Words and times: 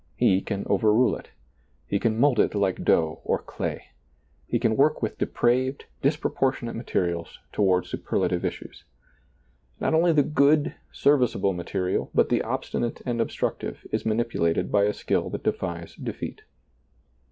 He 0.15 0.41
can 0.41 0.63
overrule 0.65 1.15
it 1.15 1.29
He 1.85 1.99
can 1.99 2.17
mold 2.19 2.39
it 2.39 2.55
like 2.55 2.83
dough 2.83 3.21
or 3.23 3.37
clay. 3.37 3.89
He 4.47 4.57
can 4.57 4.75
work 4.75 5.03
with 5.03 5.19
depraved, 5.19 5.85
disproportionate 6.01 6.75
materials 6.75 7.37
toward 7.51 7.85
super 7.85 8.17
lative 8.17 8.43
issues. 8.43 8.83
Not 9.79 9.93
only 9.93 10.11
the 10.11 10.23
good, 10.23 10.73
serviceable 10.91 11.53
material, 11.53 12.09
but 12.15 12.29
the 12.29 12.41
obstinate 12.41 13.03
and 13.05 13.21
obstructive' 13.21 13.85
is 13.91 14.03
manipulated 14.03 14.71
by 14.71 14.85
a 14.85 14.93
skill 14.93 15.29
that 15.29 15.43
defies 15.43 15.93
defeat. 15.93 16.41